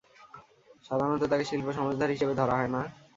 [0.85, 2.81] সাধারণত তাকে শিল্প সমঝদার হিসেবে ধরা হয় না।